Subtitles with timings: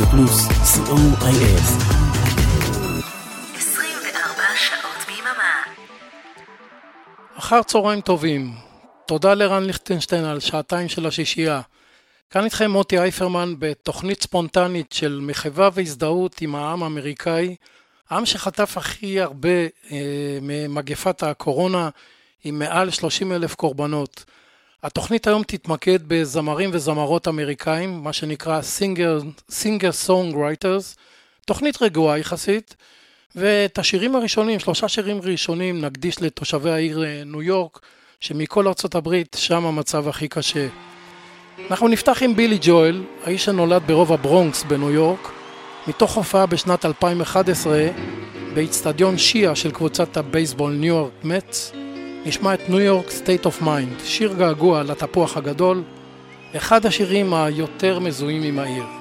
[0.00, 1.60] רדיו פלוס, co.il.
[3.56, 5.62] 24 שעות ביממה.
[7.38, 8.52] אחר צהריים טובים.
[9.06, 11.60] תודה לרן ליכטנשטיין על שעתיים של השישייה.
[12.30, 17.56] כאן איתכם מוטי אייפרמן בתוכנית ספונטנית של מחווה והזדהות עם העם האמריקאי,
[18.10, 21.88] העם שחטף הכי הרבה אה, ממגפת הקורונה
[22.44, 24.24] עם מעל 30 אלף קורבנות.
[24.82, 28.60] התוכנית היום תתמקד בזמרים וזמרות אמריקאים, מה שנקרא
[29.50, 30.96] סינגר סונג רייטרס,
[31.46, 32.76] תוכנית רגועה יחסית,
[33.36, 37.80] ואת השירים הראשונים, שלושה שירים ראשונים, נקדיש לתושבי העיר אה, ניו יורק,
[38.20, 40.66] שמכל ארצות הברית, שם המצב הכי קשה.
[41.70, 45.32] אנחנו נפתח עם בילי ג'ואל, האיש שנולד ברוב הברונקס בניו יורק,
[45.86, 47.88] מתוך הופעה בשנת 2011
[48.54, 51.72] באיצטדיון שיעה של קבוצת הבייסבול ניו יורק מצ,
[52.26, 55.82] נשמע את ניו יורק סטייט אוף מיינד, שיר געגוע לתפוח הגדול,
[56.56, 58.99] אחד השירים היותר מזוהים עם העיר.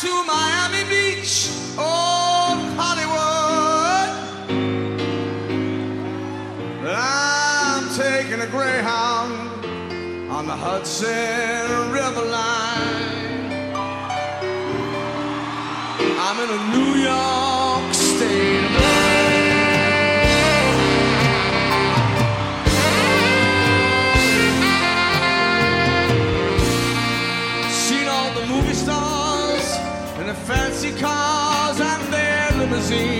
[0.00, 4.10] to Miami Beach, or Hollywood.
[6.86, 9.66] I'm taking a Greyhound
[10.30, 13.74] on the Hudson River line.
[16.18, 17.59] I'm in a New York.
[32.90, 33.19] see.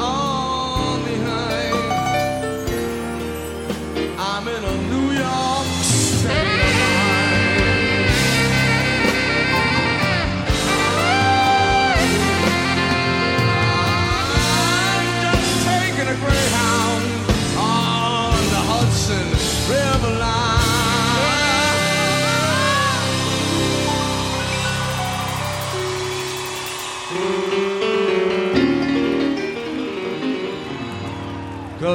[0.00, 0.47] on.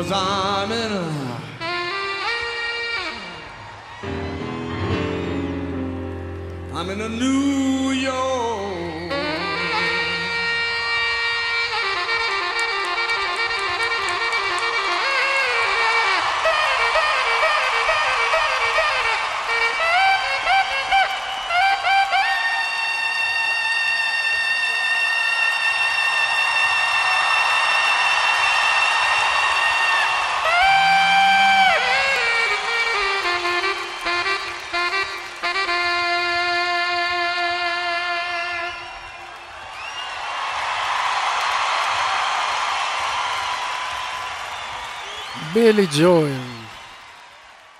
[0.04, 1.42] Cause I'm in a
[6.74, 7.53] I'm in a New
[45.76, 46.32] בילי ג'ואל.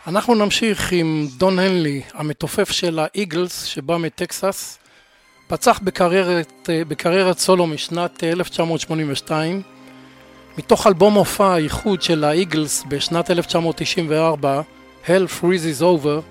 [0.08, 4.80] אנחנו נמשיך עם דון הנלי, המתופף של האיגלס שבא מטקסס.
[5.48, 9.62] פצח בקריירת, בקריירת סולו משנת 1982.
[10.58, 14.62] מתוך אלבום מופע האיחוד של האיגלס בשנת 1994,
[15.06, 16.22] Hell Freezes Over,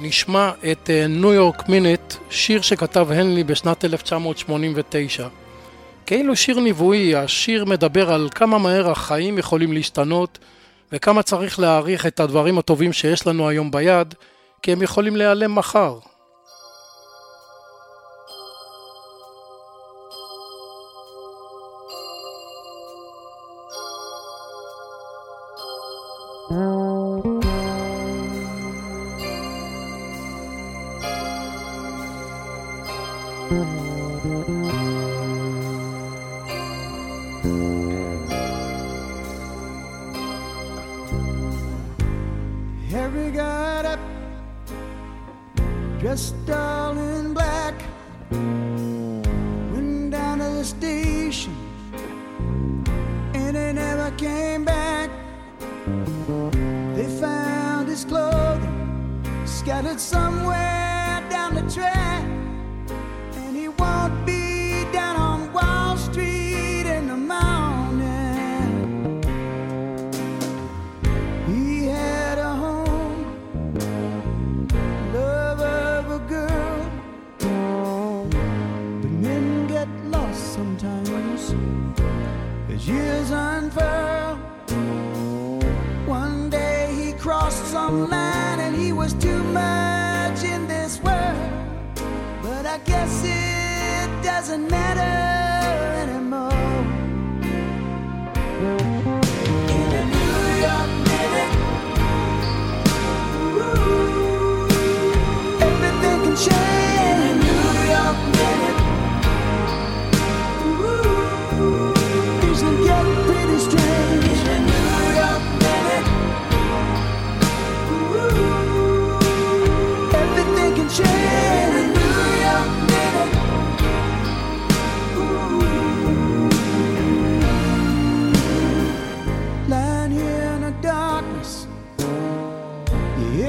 [0.00, 5.28] נשמע את ניו יורק מינט, שיר שכתב הנלי בשנת 1989.
[6.10, 10.38] כאילו שיר נבואי, השיר מדבר על כמה מהר החיים יכולים להשתנות
[10.92, 14.14] וכמה צריך להעריך את הדברים הטובים שיש לנו היום ביד,
[14.62, 15.98] כי הם יכולים להיעלם מחר.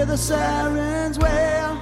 [0.02, 1.78] Hear the sirens wail.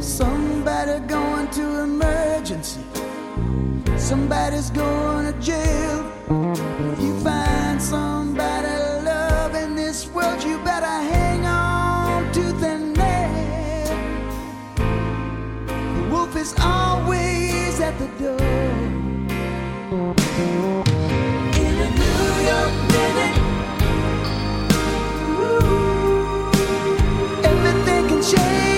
[0.00, 2.80] Somebody going to emergency.
[3.98, 5.98] Somebody's going to jail.
[6.92, 8.68] If you find somebody
[9.04, 13.96] love in this world, you better hang on to and nail.
[15.96, 18.79] The wolf is always at the door.
[28.30, 28.69] Change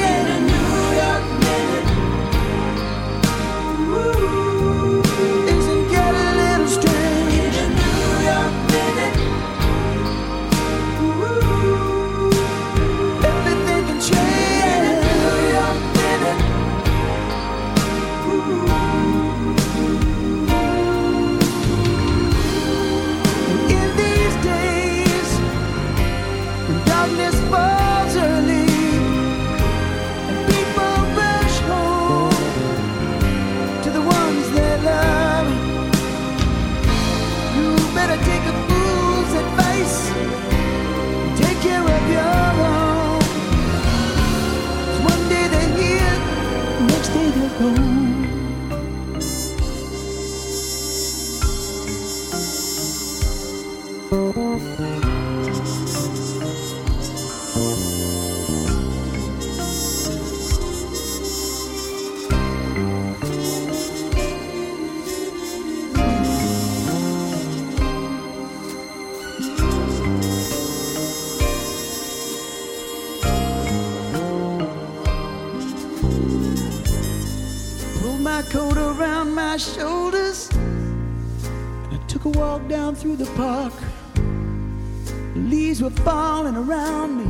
[79.20, 80.48] my shoulders.
[80.50, 83.72] And I took a walk down through the park.
[84.14, 87.24] The leaves were falling around me,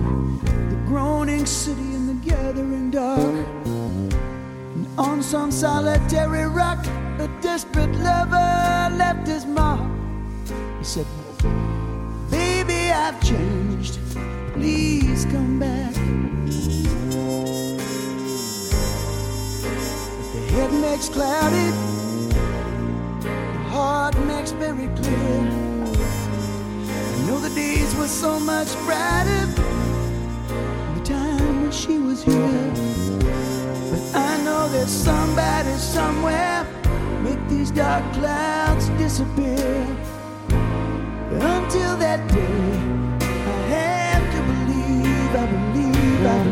[0.70, 3.46] the groaning city in the gathering dark.
[3.64, 6.84] And on some solitary rock,
[7.18, 9.90] a desperate lover left his mark.
[10.78, 11.06] He said,
[12.30, 13.98] Baby, I've changed.
[14.54, 15.92] Please come back.
[20.52, 21.70] Head makes cloudy,
[23.70, 25.40] heart makes very clear.
[26.92, 29.46] I know the days were so much brighter
[30.94, 32.72] the time when she was here.
[33.90, 36.66] But I know there's somebody somewhere
[37.22, 39.86] make these dark clouds disappear.
[41.30, 42.72] Until that day,
[43.22, 46.51] I have to believe, I believe, I believe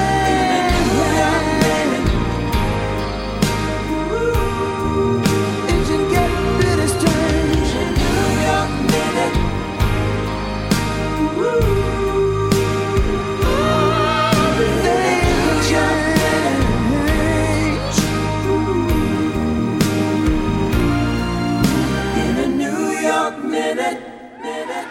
[23.31, 24.01] York minute,
[24.43, 24.87] minute.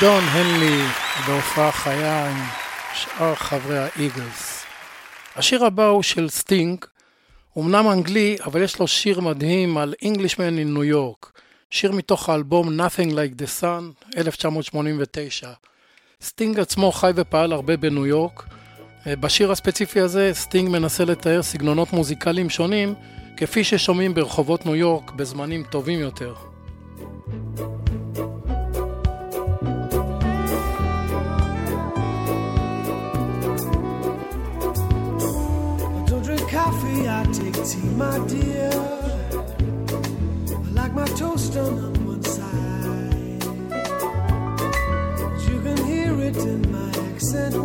[0.00, 0.82] דון הנלי
[1.26, 2.36] בהופעה חיה עם
[2.94, 4.64] שאר חברי האיגלס.
[5.36, 6.84] השיר הבא הוא של סטינג,
[7.58, 11.40] אמנם אנגלי, אבל יש לו שיר מדהים על Englishman in New York,
[11.70, 15.52] שיר מתוך האלבום Nothing Like the Sun, 1989.
[16.20, 18.44] סטינג עצמו חי ופעל הרבה בניו יורק.
[19.06, 22.94] בשיר הספציפי הזה סטינג מנסה לתאר סגנונות מוזיקליים שונים,
[23.36, 26.34] כפי ששומעים ברחובות ניו יורק בזמנים טובים יותר.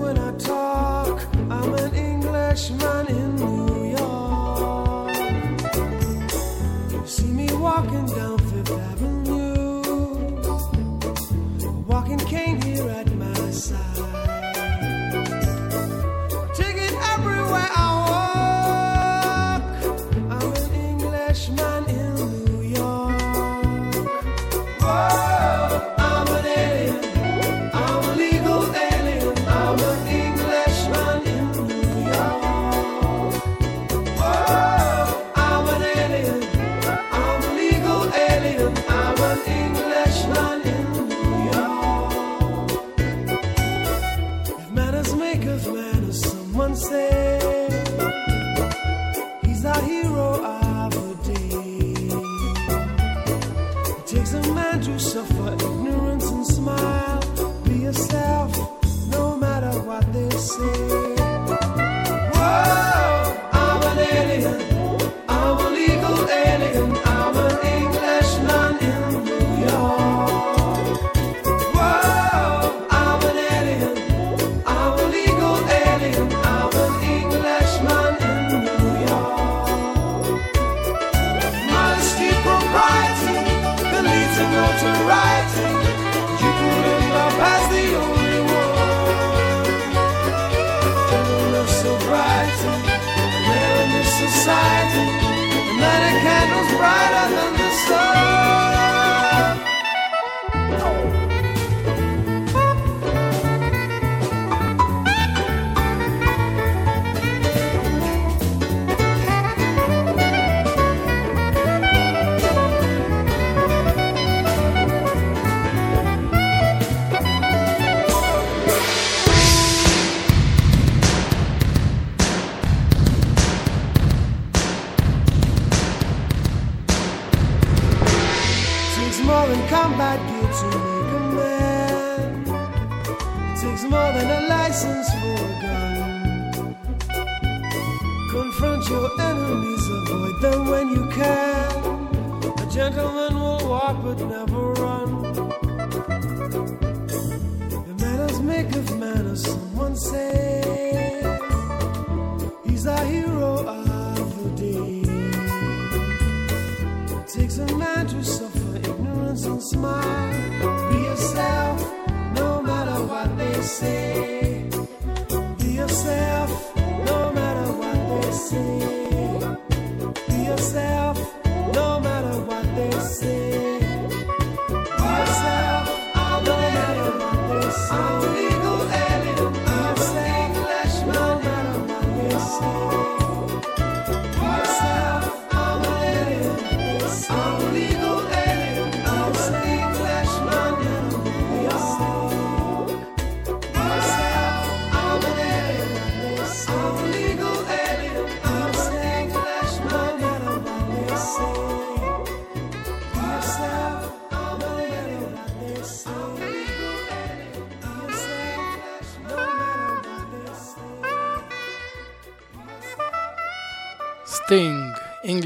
[0.04, 1.16] When I talk.
[1.56, 3.78] I'm an Englishman in New
[7.79, 8.38] walking down
[60.39, 61.09] say.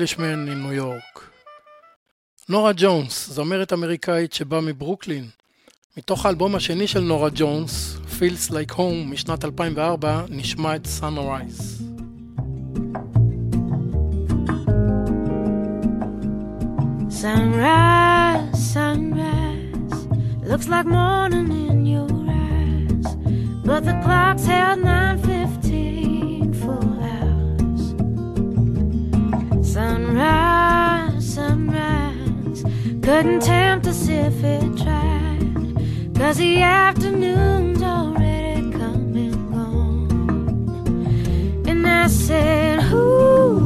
[0.04, 1.30] Englishman in ניו יורק.
[2.50, 5.30] נורה ג'ונס, זמרת אמריקאית שבאה מברוקלין.
[5.98, 11.84] מתוך האלבום השני של נורה ג'ונס, Feels Like Home משנת 2004, נשמע את Sunrise.
[17.22, 19.96] Sunrise, sunrise,
[20.50, 22.12] looks like morning in your
[22.50, 23.08] eyes,
[23.66, 25.43] but the clock's held 9:15
[29.74, 32.64] Sunrise, sunrise,
[33.02, 35.74] couldn't tempt us if it tried,
[36.14, 40.86] 'cause the afternoon's already come and gone.
[41.66, 43.63] And I said, Ooh.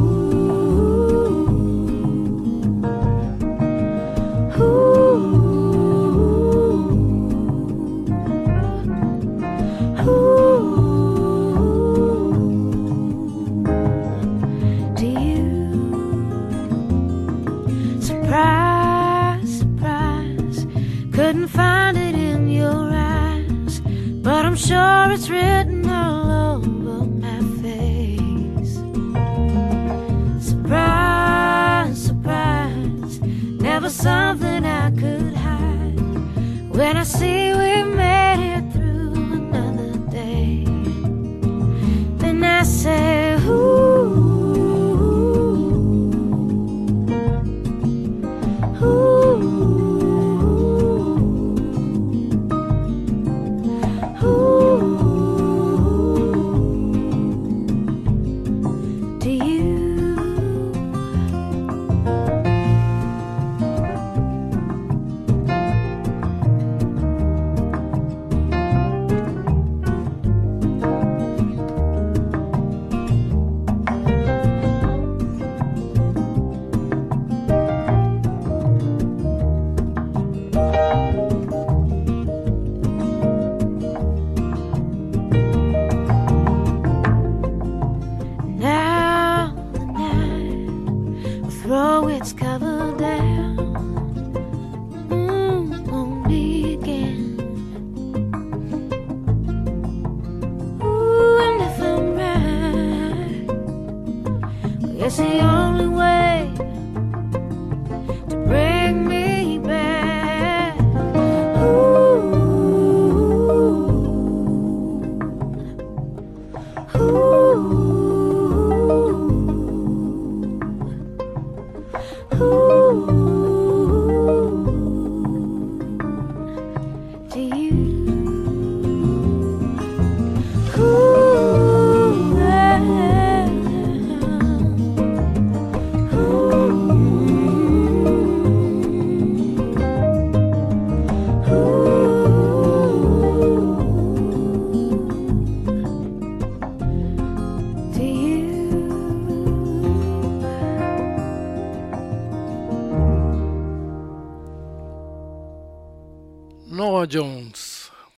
[24.67, 25.86] Sure it's written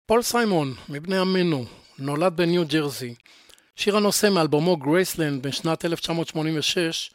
[0.08, 1.64] פול סיימון, מבני עמנו,
[1.98, 3.14] נולד בניו ג'רזי.
[3.76, 7.10] שיר הנושא מאלבומו גרייסלנד בשנת 1986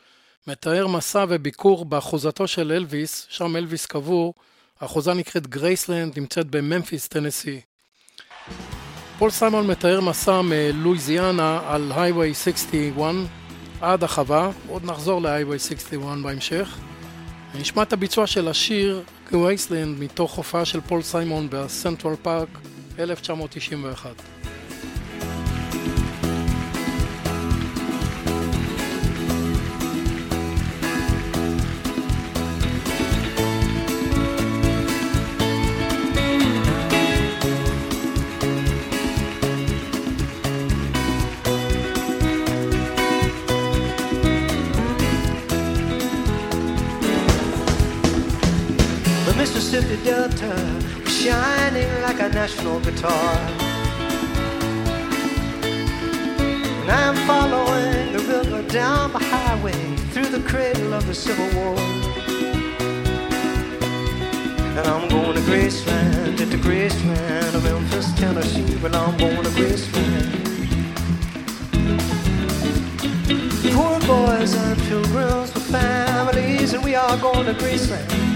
[0.48, 4.34] מתאר מסע וביקור באחוזתו של אלוויס, שם אלוויס קבור.
[4.80, 7.62] האחוזה נקראת גרייסלנד, נמצאת בממפיס, טנסי.
[9.18, 13.16] פול סיימון מתאר מסע מלואיזיאנה על הייווי 61
[13.82, 16.78] עד החווה, עוד נחזור ל-Highway 61 בהמשך.
[17.56, 22.50] נשמע את הביצוע של השיר "גווייסלנד" מתוך הופעה של פול סיימון בסנטרל פארק
[22.96, 24.16] 1991.
[49.26, 50.83] The Mississippi Delta
[51.74, 53.36] shining like a national guitar.
[56.82, 61.76] And I'm following the river down the highway through the cradle of the Civil War.
[64.78, 68.76] And I'm going to Graceland, to Graceland of Memphis, Tennessee.
[68.82, 70.42] Well, I'm going to Graceland.
[73.74, 78.33] Poor boys and pilgrims with families, and we are going to Graceland.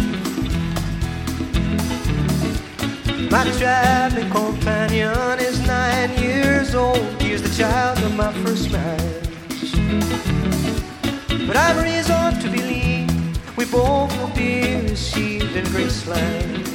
[3.30, 7.22] My traveling companion is nine years old.
[7.22, 9.74] He is the child of my first marriage.
[11.46, 16.66] But I've reason to believe we both will be received in Graceland.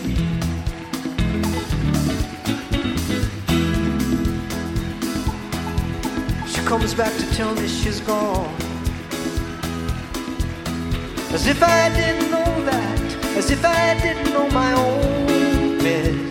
[6.46, 8.54] She comes back to tell me she's gone.
[11.32, 13.00] As if I didn't know that,
[13.38, 16.21] as if I didn't know my own bed.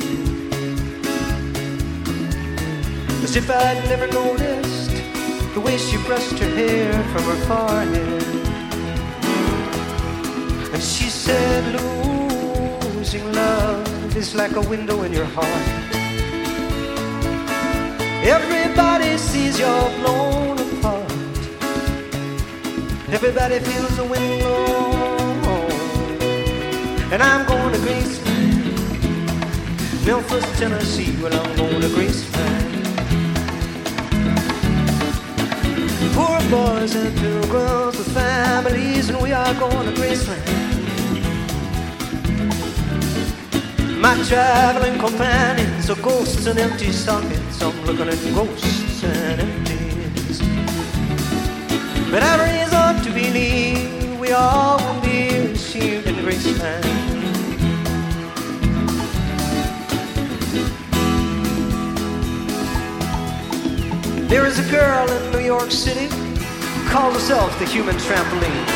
[3.31, 4.91] As if I'd never noticed
[5.53, 8.23] the way she brushed her hair from her forehead.
[10.73, 11.63] And she said,
[12.93, 15.47] losing love is like a window in your heart.
[18.21, 21.09] Everybody sees you're blown apart.
[23.13, 25.69] Everybody feels the wind blow.
[27.13, 28.75] And I'm going to Graceland,
[30.05, 31.15] Memphis, Tennessee.
[31.23, 32.60] Well, I'm going to Graceland.
[36.51, 40.45] Boys and pilgrims with families, and we are going to Graceland.
[44.01, 47.61] My traveling companions are ghosts and empty sockets.
[47.63, 50.41] I'm looking at ghosts and empties.
[52.11, 56.83] But I reason to believe we all will be received in Graceland.
[64.27, 66.20] There is a girl in New York City
[66.91, 68.67] calls herself the human trampoline.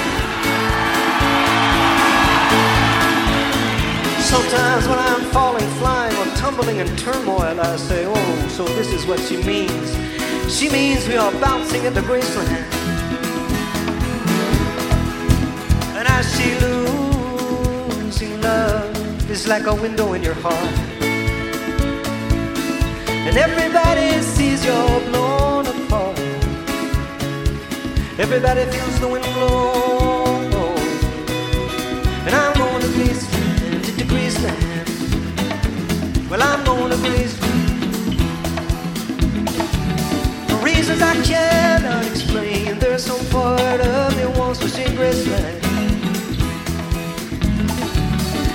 [4.21, 9.05] Sometimes when I'm falling, flying, or tumbling in turmoil, I say, Oh, so this is
[9.05, 9.97] what she means.
[10.49, 12.47] She means we are bouncing into Graceland.
[15.97, 20.73] And I see losing love is like a window in your heart.
[23.27, 24.21] And everybody
[28.25, 30.25] Everybody feels the wind blow.
[32.25, 34.87] And I'm going to Graceland, to Graceland.
[36.27, 38.17] Well, I'm going to Graceland.
[40.49, 45.61] For reasons I cannot explain, there's some part of me wants to see Graceland.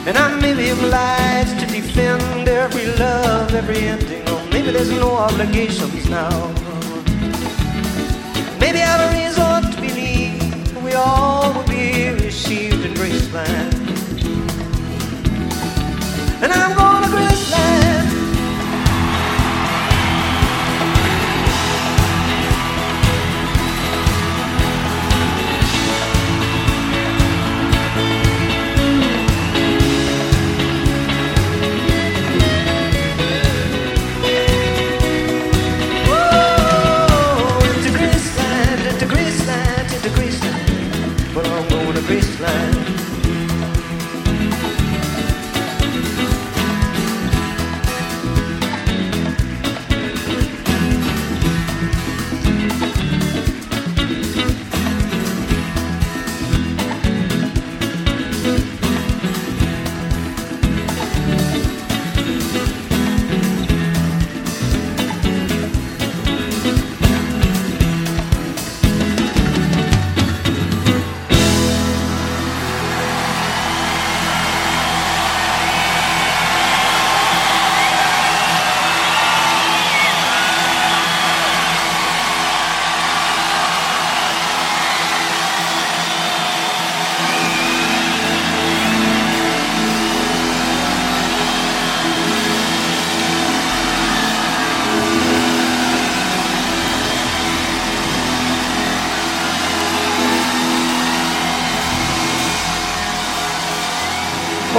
[0.08, 4.28] And I may be obliged to defend every love, every ending.
[4.30, 6.59] Or maybe there's no obligations now.
[13.32, 13.38] And
[16.52, 16.99] I'm going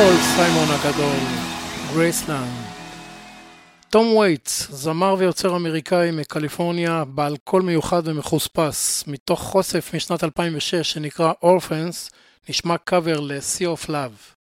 [0.01, 1.17] פול סיימון הגדול,
[1.93, 2.49] גרייסלנד.
[3.89, 11.33] תום וייטס, זמר ויוצר אמריקאי מקליפורניה, בעל קול מיוחד ומחוספס, מתוך חושף משנת 2006 שנקרא
[11.43, 12.09] אורפנס,
[12.49, 14.40] נשמע קאבר ל-Sea of Love.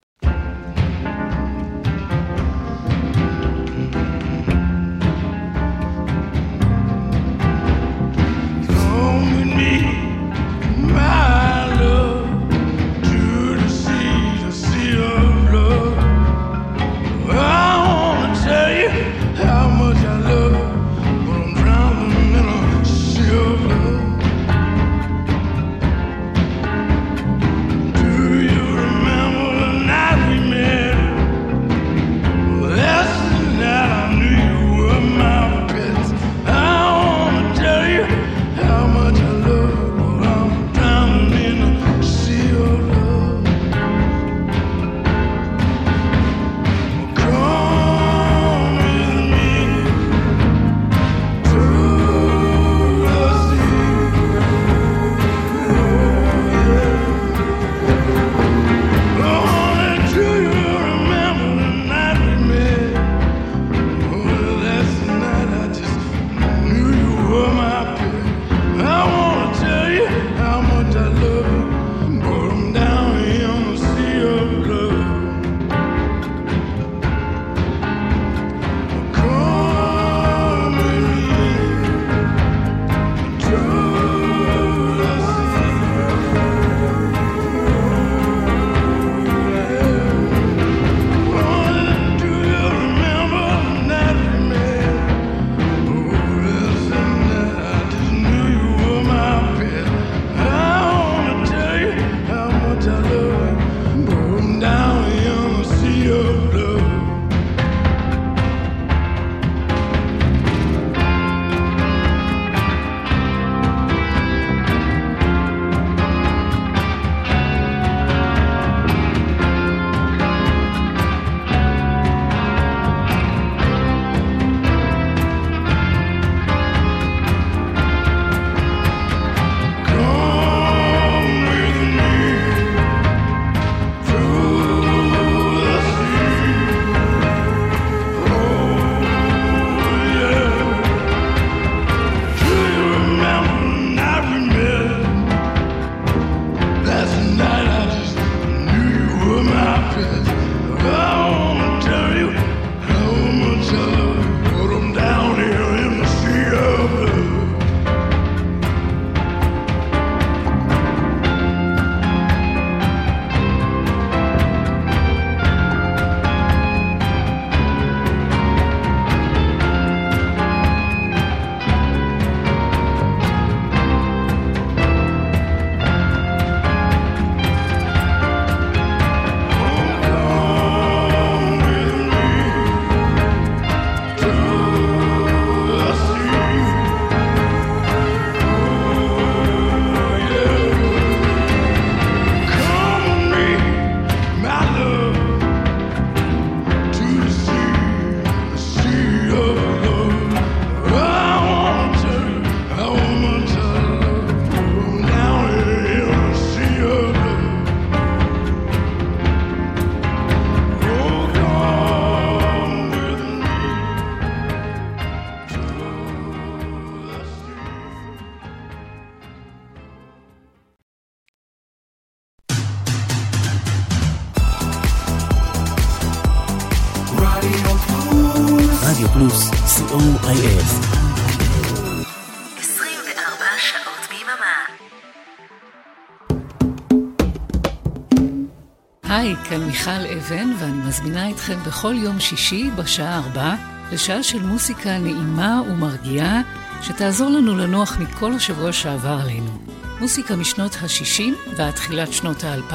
[239.48, 243.54] כאן מיכל אבן, ואני מזמינה אתכם בכל יום שישי בשעה ארבע
[243.92, 246.40] לשעה של מוסיקה נעימה ומרגיעה,
[246.82, 249.58] שתעזור לנו לנוח מכל השבוע שעבר עלינו.
[250.00, 252.74] מוסיקה משנות ה-60 ועד תחילת שנות ה-2000,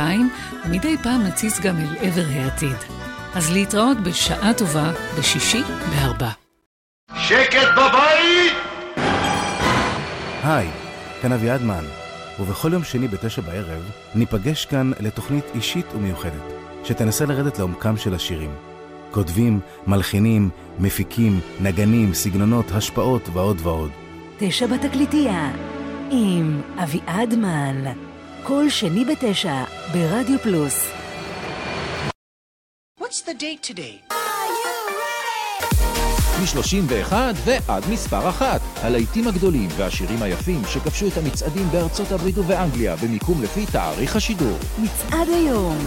[0.65, 2.77] ומדי פעם נציץ גם אל עבר העתיד.
[3.35, 6.29] אז להתראות בשעה טובה בשישי בארבע.
[7.17, 8.53] שקט בבית!
[10.43, 10.69] היי,
[11.21, 11.85] כאן אביעד מן,
[12.39, 16.62] ובכל יום שני בתשע בערב ניפגש כאן לתוכנית אישית ומיוחדת.
[16.83, 18.55] שתנסה לרדת לעומקם של השירים.
[19.11, 23.91] כותבים, מלחינים, מפיקים, נגנים, סגנונות, השפעות ועוד ועוד.
[24.37, 25.51] תשע בתקליטייה,
[26.11, 27.83] עם אביעד מן,
[28.43, 30.91] כל שני בתשע, ברדיו פלוס.
[33.25, 34.01] the date today?
[36.41, 37.13] מ-31
[37.45, 38.61] ועד מספר אחת.
[38.75, 44.57] הלהיטים הגדולים והשירים היפים שכבשו את המצעדים בארצות הברית ובאנגליה במיקום לפי תאריך השידור.
[44.77, 45.77] מצעד היום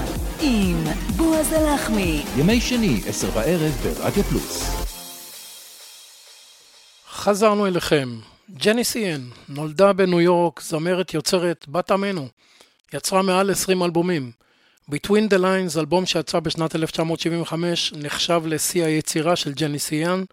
[0.41, 0.85] עם
[1.17, 2.25] בועז הלחמי.
[2.37, 4.87] ימי שני, עשר בערב ברדיו פלוס.
[7.11, 8.19] חזרנו אליכם.
[8.57, 12.29] ג'ני סיין נולדה בניו יורק, זמרת יוצרת בת עמנו.
[12.95, 14.31] יצרה מעל 20 אלבומים.
[14.89, 20.25] Between the Lines, אלבום שיצא בשנת 1975, נחשב לשיא היצירה של ג'ניס איאן,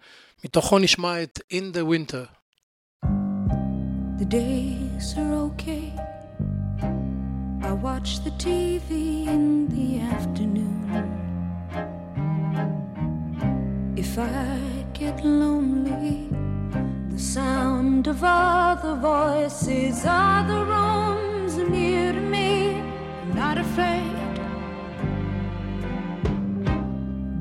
[0.44, 2.26] מתוכו נשמע את In the Winter.
[4.18, 5.90] The days are okay.
[7.62, 8.90] I watch the TV
[9.34, 11.06] in the afternoon.
[13.96, 16.28] If I get lonely,
[17.12, 22.50] the sound of other voices, other rooms near to me.
[23.22, 24.03] I'm not afraid.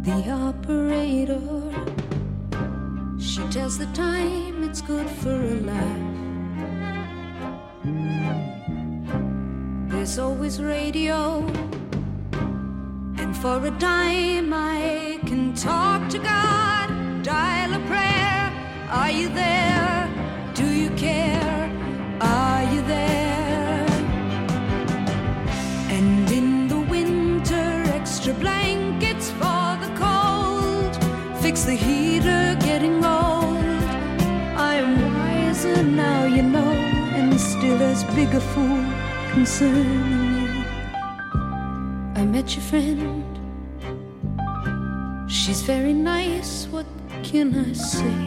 [0.03, 1.39] The operator,
[3.17, 6.13] she tells the time it's good for a laugh.
[9.89, 11.39] There's always radio,
[13.15, 18.51] and for a dime I can talk to God, dial a prayer.
[18.89, 20.02] Are you there?
[36.35, 36.71] You know,
[37.13, 38.83] and still as big a fool
[39.31, 40.63] concerning you.
[42.15, 43.23] I met your friend.
[45.29, 46.87] She's very nice, what
[47.21, 48.17] can I say?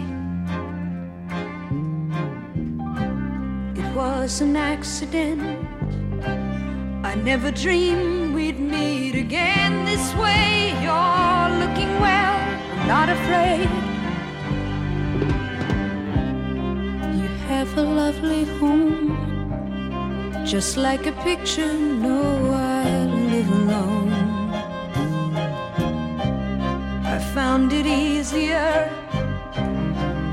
[3.80, 5.42] It was an accident.
[7.04, 10.74] I never dreamed we'd meet again this way.
[10.80, 12.36] You're looking well,
[12.78, 13.95] I'm not afraid.
[17.56, 19.16] Have a lovely home,
[20.44, 21.72] just like a picture.
[21.72, 22.20] No,
[22.52, 22.84] I
[23.32, 24.12] live alone.
[27.14, 28.72] I found it easier.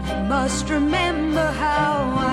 [0.07, 1.95] You must remember how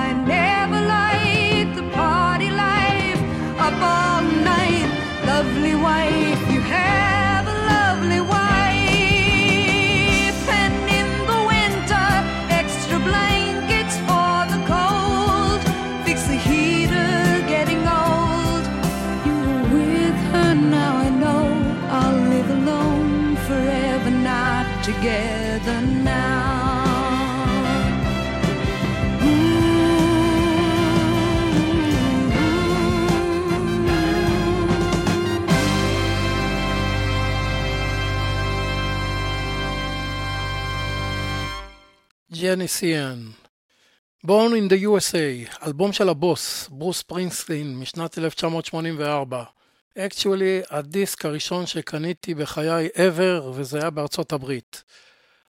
[42.67, 43.29] סיאן.
[44.27, 49.43] Born in the USA, אלבום של הבוס, ברוס פרינסטין, משנת 1984.
[49.97, 54.83] Actually, הדיסק הראשון שקניתי בחיי ever, וזה היה בארצות הברית.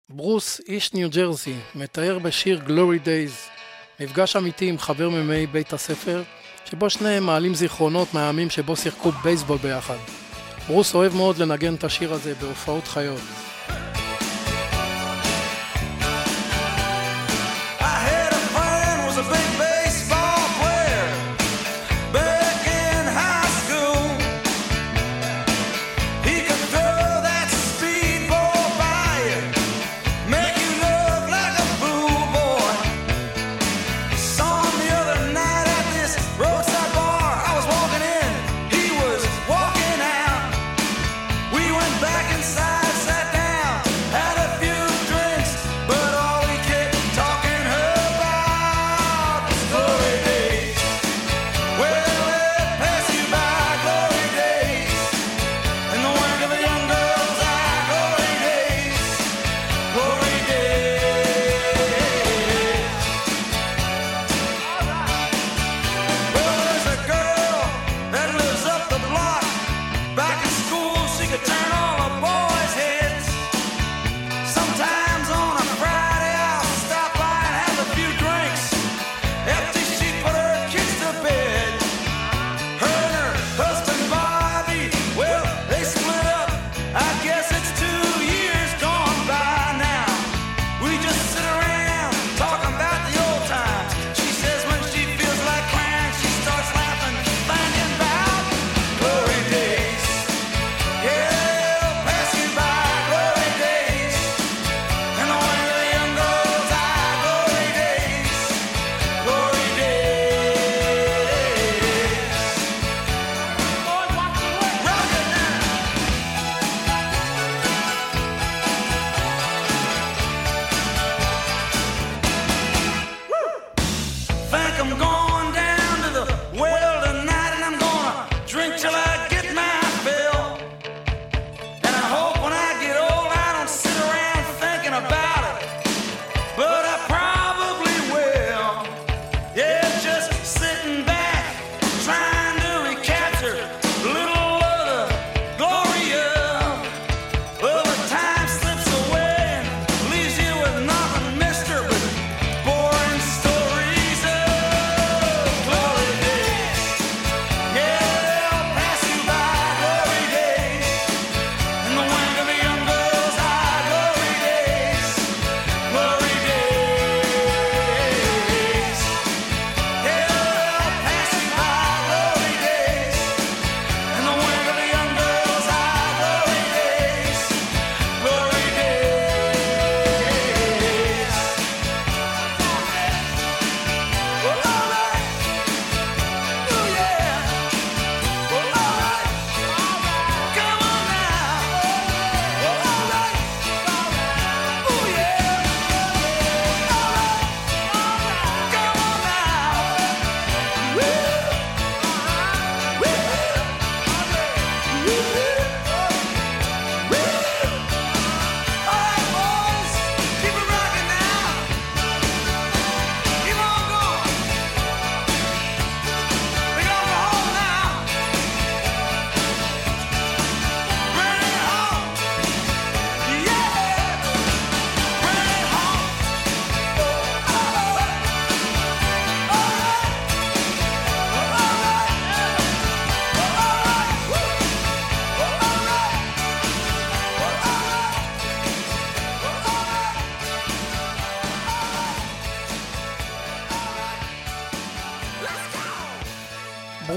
[0.08, 3.50] ברוס, איש ניו ג'רזי, מתאר בשיר Glory Days,
[4.00, 6.22] מפגש אמיתי עם חבר ממאי בית הספר,
[6.64, 9.98] שבו שניהם מעלים זיכרונות מהימים שבו שיחקו בייסבול ביחד.
[10.68, 13.20] ברוס אוהב מאוד לנגן את השיר הזה בהופעות חיות.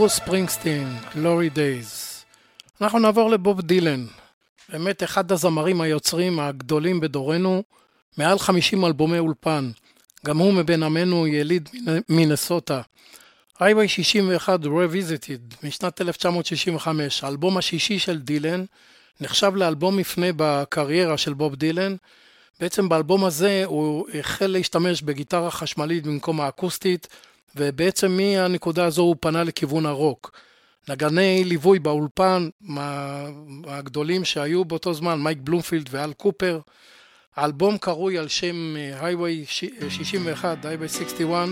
[0.04, 2.24] ברוס ספרינגסטין, לורי דייז.
[2.82, 4.06] אנחנו נעבור לבוב דילן,
[4.70, 7.64] באמת אחד הזמרים היוצרים הגדולים בדורנו,
[8.18, 9.72] מעל 50 אלבומי אולפן.
[10.26, 11.70] גם הוא מבין עמנו יליד
[12.10, 12.82] מינסוטה.
[13.60, 18.66] היווי 61 Revisited משנת 1965, האלבום השישי של דילן,
[19.22, 21.96] נחשב לאלבום מפנה בקריירה של בוב דילן.
[22.60, 27.08] בעצם באלבום הזה הוא החל להשתמש בגיטרה חשמלית במקום האקוסטית,
[27.56, 30.32] ובעצם מהנקודה הזו הוא פנה לכיוון הרוק.
[30.90, 32.50] נגני ליווי באולפן
[33.68, 36.60] הגדולים שהיו באותו זמן, מייק בלומפילד ואל קופר.
[37.36, 41.48] האלבום קרוי על שם הייווי 61, הייווי 61,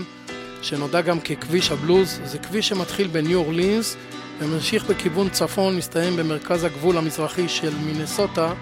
[0.62, 2.20] שנודע גם ככביש הבלוז.
[2.24, 3.96] זה כביש שמתחיל בניו אורלינס
[4.38, 8.54] וממשיך בכיוון צפון, מסתיים במרכז הגבול המזרחי של מינסוטה,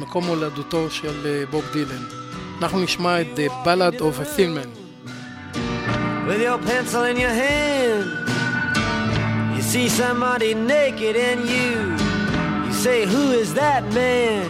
[0.00, 2.04] מקום הולדתו של בוב דילן.
[2.62, 4.87] אנחנו נשמע את The Ballad of a Thin Man.
[6.28, 8.04] With your pencil in your hand.
[9.56, 12.66] You see somebody naked and you.
[12.66, 14.44] You say, who is that man?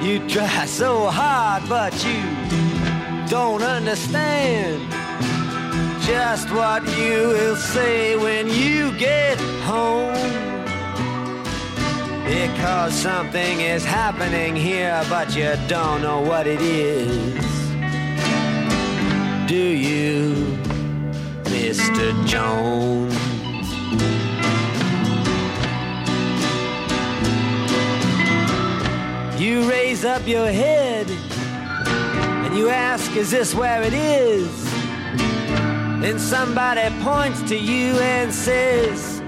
[0.00, 2.22] You try so hard but you
[3.28, 4.88] don't understand
[6.06, 10.14] Just what you will say when you get home.
[12.24, 17.41] Because something is happening here but you don't know what it is
[19.52, 20.32] Do you,
[21.44, 22.26] Mr.
[22.26, 23.12] Jones?
[29.38, 34.48] You raise up your head and you ask, Is this where it is?
[36.00, 39.20] Then somebody points to you and says,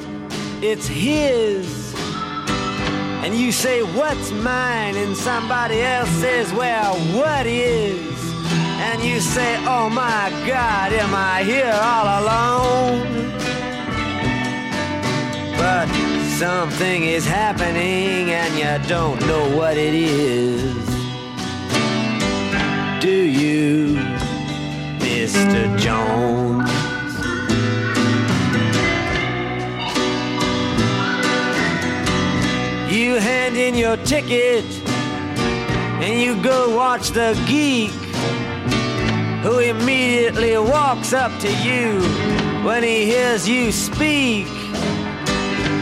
[0.62, 1.94] It's his.
[3.22, 4.96] And you say, What's mine?
[4.96, 8.13] And somebody else says, Well, what is?
[8.86, 13.30] And you say, Oh my God, am I here all alone?
[15.56, 15.88] But
[16.36, 20.84] something is happening and you don't know what it is.
[23.00, 23.96] Do you,
[25.00, 25.78] Mr.
[25.78, 26.70] Jones?
[32.94, 34.64] You hand in your ticket
[36.04, 38.03] and you go watch the geek
[39.44, 42.00] who immediately walks up to you
[42.64, 44.46] when he hears you speak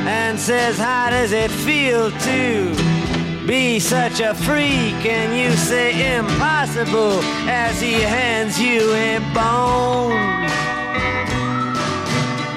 [0.04, 5.06] and says, How does it feel to be such a freak?
[5.06, 10.10] And you say, Impossible, as he hands you a bone.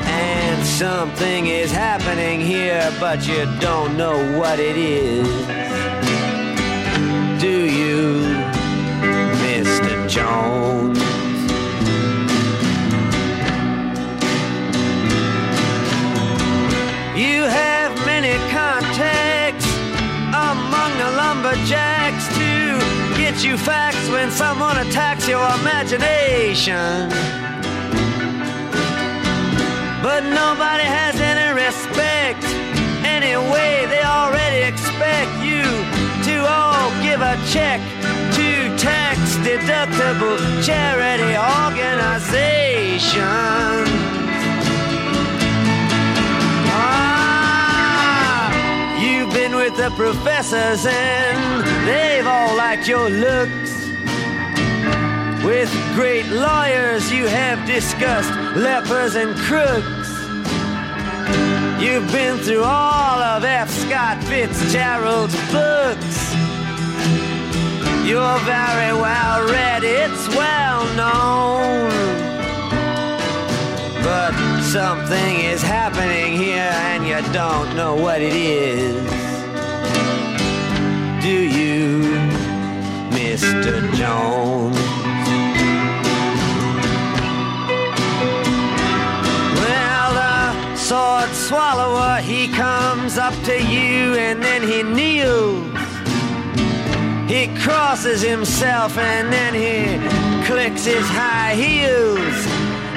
[0.08, 5.28] And something is happening here, but you don't know what it is.
[7.40, 8.35] Do you.
[10.16, 10.98] Jones?
[17.20, 19.68] You have many contacts
[20.32, 22.80] among the lumberjacks to
[23.18, 27.10] get you facts when someone attacks your imagination.
[30.02, 32.46] But nobody has any respect.
[33.04, 35.45] Anyway, they already expect
[36.48, 37.82] all give a check
[38.38, 43.90] to tax deductible charity organizations.
[47.28, 48.52] Ah,
[49.00, 53.74] You've been with the professors and they've all liked your looks.
[55.44, 60.05] With great lawyers, you have discussed lepers and crooks.
[61.80, 63.70] You've been through all of F.
[63.70, 66.34] Scott Fitzgerald's books.
[68.08, 71.90] You're very well read, it's well known.
[74.04, 78.96] But something is happening here and you don't know what it is.
[81.22, 82.00] Do you,
[83.12, 83.94] Mr.
[83.96, 85.05] Jones?
[90.86, 95.66] Sword swallower, he comes up to you and then he kneels.
[97.28, 102.38] He crosses himself and then he clicks his high heels.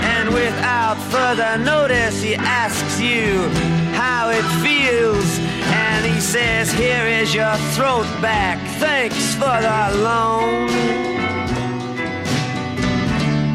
[0.04, 3.48] And without further notice, he asks you
[3.96, 5.38] how it feels.
[5.72, 8.58] And he says, Here is your throat back.
[8.78, 11.17] Thanks for the loan.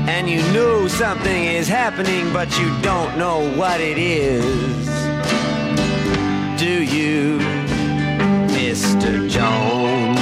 [0.06, 4.86] And you know something is happening, but you don't know what it is.
[6.60, 7.40] Do you,
[8.50, 9.30] Mr.
[9.30, 10.20] Jones?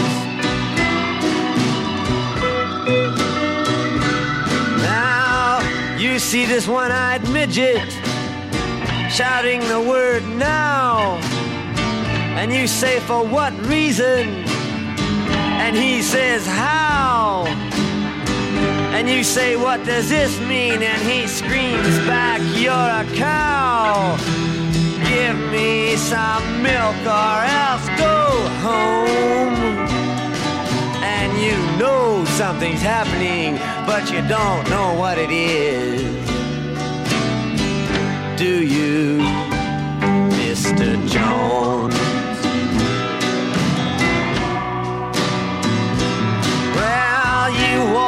[4.83, 7.89] Now, you see this one eyed midget
[9.11, 11.17] shouting the word now.
[12.37, 14.29] And you say, For what reason?
[15.59, 17.70] And he says, How?
[19.01, 20.83] And you say, What does this mean?
[20.83, 24.15] And he screams back, You're a cow.
[25.09, 29.55] Give me some milk or else go home.
[31.01, 33.55] And you know something's happening,
[33.87, 36.03] but you don't know what it is.
[38.37, 39.17] Do you,
[40.37, 41.09] Mr.
[41.09, 42.10] Jones?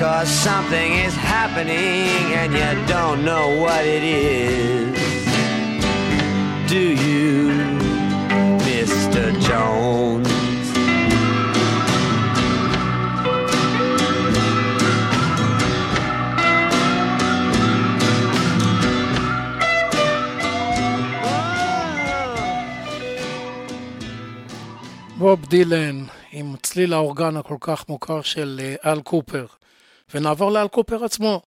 [0.00, 4.96] Cause something is happening and you don't know what it is.
[6.70, 7.52] Do you,
[8.64, 9.24] Mr.
[9.46, 10.28] Jones?
[25.18, 29.46] בוב דילן עם צליל האורגן הכל כך מוכר של אה, אל קופר.
[30.14, 31.42] ונעבור לאל קופר עצמו.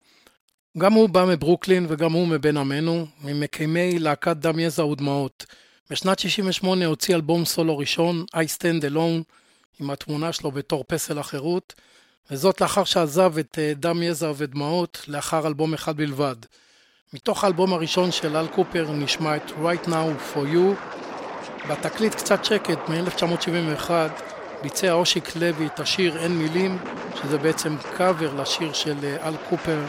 [0.77, 5.45] גם הוא בא מברוקלין וגם הוא מבן עמנו, ממקימי להקת דם יזע ודמעות.
[5.89, 9.23] בשנת 68 הוציא אלבום סולו ראשון, I Stand Alone,
[9.79, 11.73] עם התמונה שלו בתור פסל החירות,
[12.31, 16.35] וזאת לאחר שעזב את אה, דם יזע ודמעות לאחר אלבום אחד בלבד.
[17.13, 20.97] מתוך האלבום הראשון של אל קופר נשמע את Right Now For You,
[21.69, 23.91] בתקליט קצת שקט מ-1971
[24.61, 26.77] ביצע אושיק לוי את השיר אין מילים,
[27.15, 29.79] שזה בעצם קאבר לשיר של אה, אל קופר,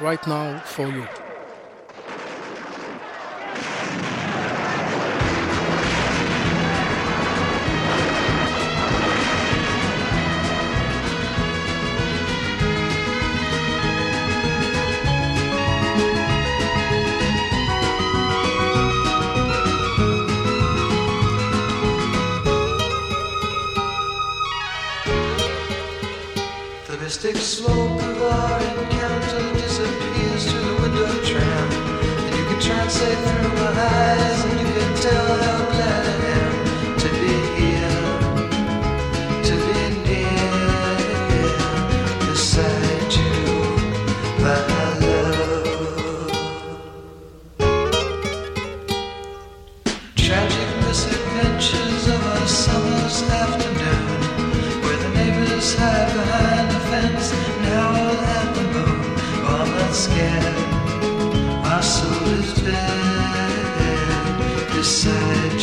[0.00, 1.28] Right Now For You.
[27.08, 31.72] Mystic smoke of our encounter disappears through the window tram.
[32.26, 34.47] And you can translate through my eyes,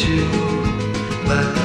[0.08, 0.66] Mas.
[1.28, 1.64] back.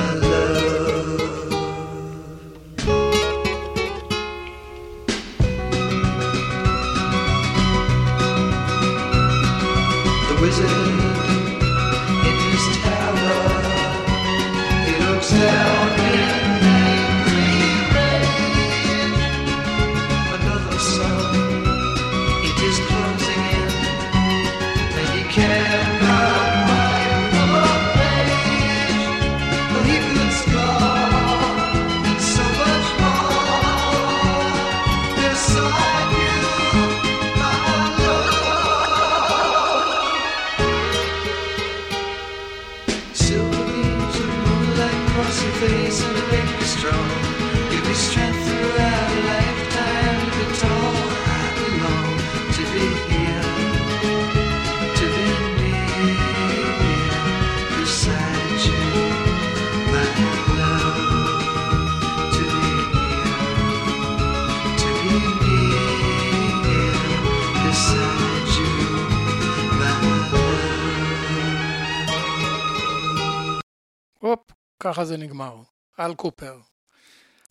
[75.01, 75.57] ככה זה נגמר.
[76.01, 76.59] אל קופר.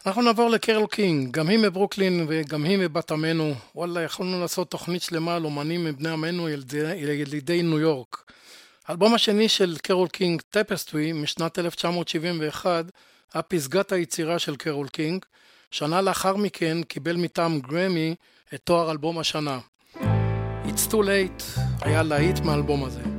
[0.05, 3.53] אנחנו נעבור לקרל קינג, גם היא מברוקלין וגם היא מבת עמנו.
[3.75, 8.31] וואלה, יכולנו לעשות תוכנית שלמה על אומנים מבני עמנו ילידי, ניו יורק.
[8.87, 12.85] האלבום השני של קרול קינג, טפסטרי, משנת 1971,
[13.33, 15.25] היה פסגת היצירה של קרול קינג.
[15.71, 18.15] שנה לאחר מכן קיבל מטעם גרמי
[18.53, 19.59] את תואר אלבום השנה.
[20.65, 23.18] It's Too Late היה להיט מהאלבום הזה.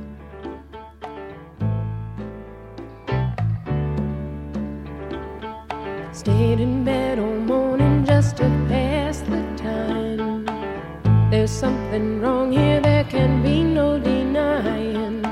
[6.13, 10.45] Stayed in bed all morning just to pass the time.
[11.31, 15.23] There's something wrong here, there can be no denying.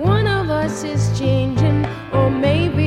[0.00, 2.83] One of us is changing, or maybe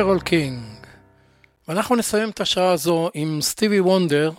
[0.00, 0.62] קרול קינג.
[1.68, 4.30] ואנחנו נסיים את השעה הזו עם סטיבי וונדר,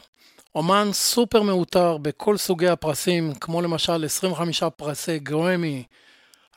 [0.55, 5.84] אומן סופר מעוטר בכל סוגי הפרסים, כמו למשל 25 פרסי גרמי.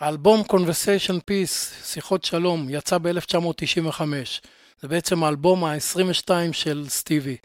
[0.00, 4.00] האלבום Conversation Peace, שיחות שלום, יצא ב-1995.
[4.80, 7.36] זה בעצם האלבום ה-22 של סטיבי.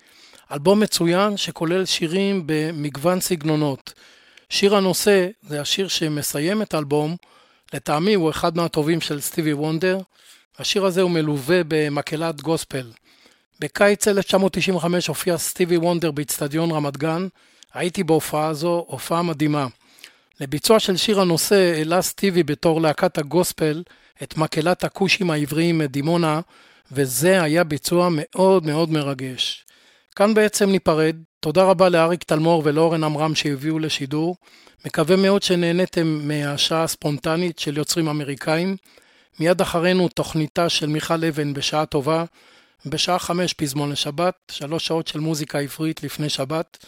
[0.52, 3.94] אלבום מצוין שכולל שירים במגוון סגנונות.
[4.50, 7.16] שיר הנושא זה השיר שמסיים את האלבום,
[7.74, 9.98] לטעמי הוא אחד מהטובים של סטיבי וונדר.
[10.60, 12.92] השיר הזה הוא מלווה במקהלת גוספל.
[13.60, 17.28] בקיץ 1995 הופיע סטיבי וונדר באיצטדיון רמת גן.
[17.74, 19.68] הייתי בהופעה הזו, הופעה מדהימה.
[20.42, 23.84] לביצוע של שיר הנושא העלה סטיבי בתור להקת הגוספל
[24.24, 26.42] את מקהלת הכושים העבריים מדימונה,
[26.92, 29.66] וזה היה ביצוע מאוד מאוד מרגש.
[30.16, 31.16] כאן בעצם ניפרד.
[31.40, 34.36] תודה רבה לאריק תלמור ולאורן עמרם שהביאו לשידור.
[34.86, 38.76] מקווה מאוד שנהניתם מהשעה הספונטנית של יוצרים אמריקאים.
[39.40, 42.24] מיד אחרינו תוכניתה של מיכל אבן בשעה טובה,
[42.86, 46.86] בשעה חמש פזמון לשבת, שלוש שעות של מוזיקה עברית לפני שבת,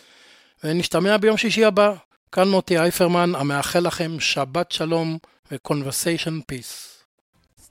[0.63, 1.93] ונשתמע ביום שישי הבא.
[2.31, 5.17] כאן מוטי אייפרמן, המאחל לכם שבת שלום
[5.51, 6.89] ו-conversation peace.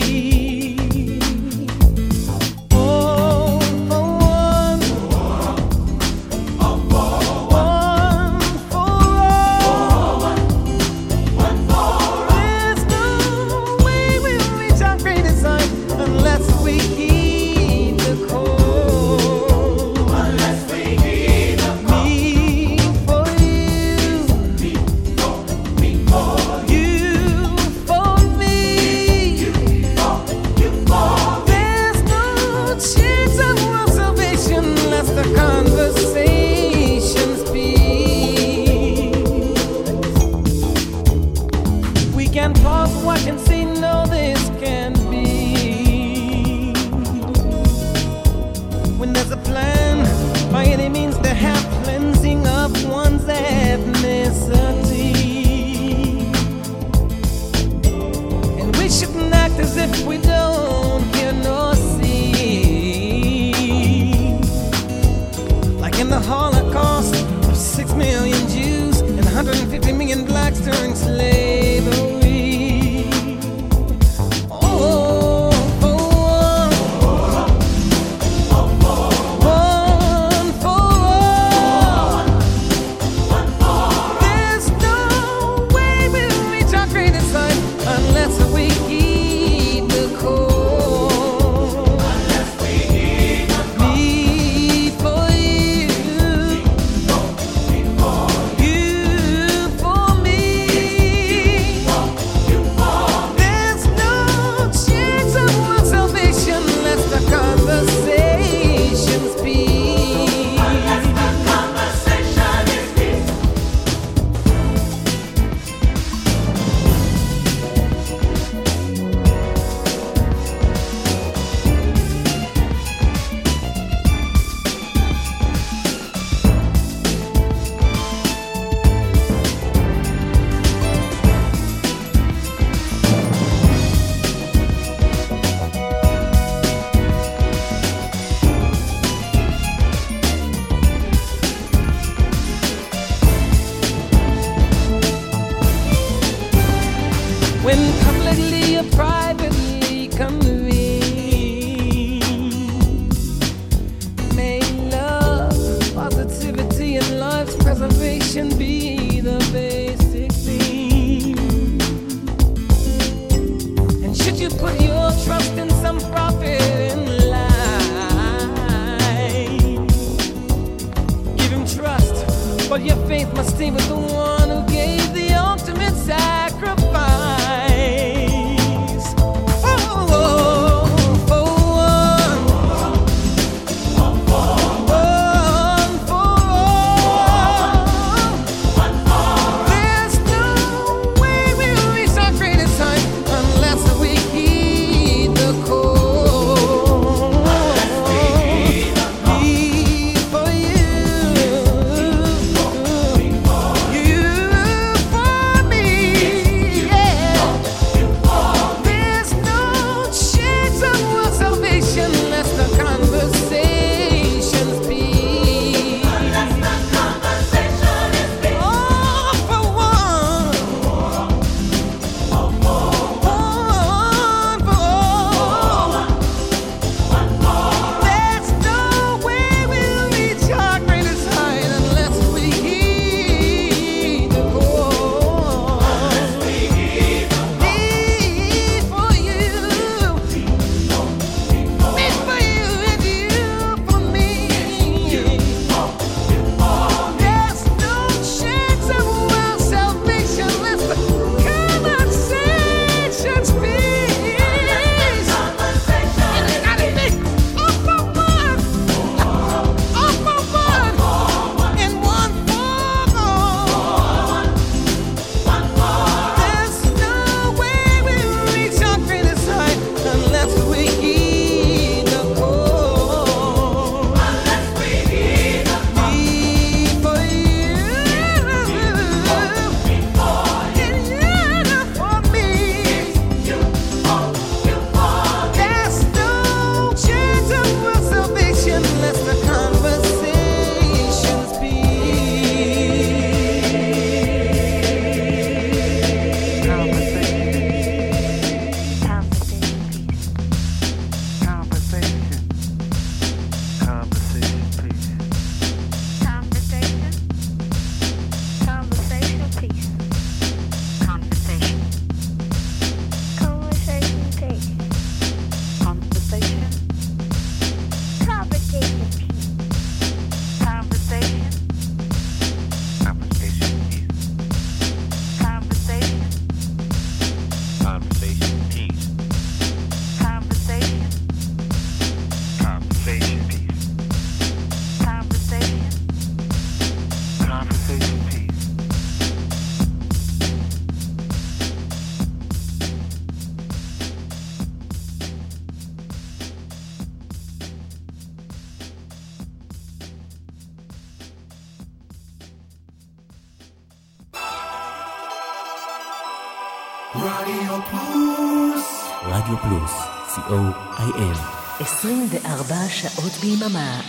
[362.90, 364.00] שעות ביממה